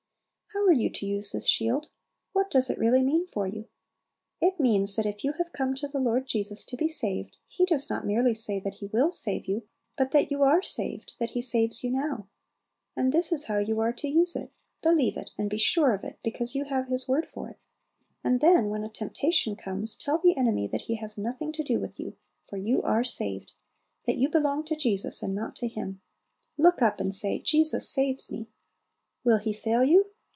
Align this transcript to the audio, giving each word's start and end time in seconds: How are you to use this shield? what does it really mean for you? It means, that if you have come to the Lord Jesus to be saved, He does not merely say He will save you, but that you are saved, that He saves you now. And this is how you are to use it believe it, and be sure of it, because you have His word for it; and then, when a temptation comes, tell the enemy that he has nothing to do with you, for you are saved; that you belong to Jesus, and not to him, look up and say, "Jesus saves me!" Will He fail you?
How 0.53 0.65
are 0.67 0.73
you 0.73 0.89
to 0.89 1.05
use 1.05 1.31
this 1.31 1.47
shield? 1.47 1.87
what 2.33 2.51
does 2.51 2.69
it 2.69 2.77
really 2.77 3.03
mean 3.03 3.25
for 3.27 3.45
you? 3.47 3.67
It 4.41 4.59
means, 4.59 4.95
that 4.95 5.05
if 5.05 5.23
you 5.23 5.33
have 5.33 5.53
come 5.53 5.75
to 5.75 5.87
the 5.87 5.99
Lord 5.99 6.27
Jesus 6.27 6.63
to 6.65 6.77
be 6.77 6.87
saved, 6.87 7.35
He 7.47 7.65
does 7.65 7.89
not 7.89 8.05
merely 8.05 8.33
say 8.33 8.59
He 8.59 8.87
will 8.87 9.11
save 9.11 9.47
you, 9.47 9.63
but 9.97 10.11
that 10.11 10.29
you 10.31 10.43
are 10.43 10.61
saved, 10.61 11.13
that 11.19 11.31
He 11.31 11.41
saves 11.41 11.83
you 11.83 11.91
now. 11.91 12.27
And 12.95 13.11
this 13.11 13.31
is 13.31 13.45
how 13.45 13.59
you 13.59 13.79
are 13.79 13.91
to 13.93 14.07
use 14.07 14.35
it 14.35 14.51
believe 14.81 15.17
it, 15.17 15.31
and 15.37 15.49
be 15.49 15.57
sure 15.57 15.93
of 15.93 16.03
it, 16.05 16.19
because 16.23 16.55
you 16.55 16.65
have 16.65 16.87
His 16.87 17.07
word 17.07 17.27
for 17.33 17.49
it; 17.49 17.65
and 18.23 18.39
then, 18.39 18.69
when 18.69 18.83
a 18.83 18.89
temptation 18.89 19.55
comes, 19.57 19.95
tell 19.95 20.19
the 20.19 20.35
enemy 20.37 20.67
that 20.67 20.81
he 20.81 20.95
has 20.97 21.17
nothing 21.17 21.51
to 21.53 21.63
do 21.63 21.79
with 21.79 21.97
you, 21.99 22.15
for 22.49 22.57
you 22.57 22.81
are 22.83 23.03
saved; 23.05 23.51
that 24.05 24.17
you 24.17 24.29
belong 24.29 24.63
to 24.65 24.75
Jesus, 24.75 25.23
and 25.23 25.33
not 25.33 25.55
to 25.57 25.67
him, 25.67 26.01
look 26.57 26.81
up 26.81 26.99
and 26.99 27.15
say, 27.15 27.39
"Jesus 27.39 27.89
saves 27.89 28.29
me!" 28.31 28.49
Will 29.23 29.37
He 29.37 29.53
fail 29.53 29.83
you? 29.83 30.07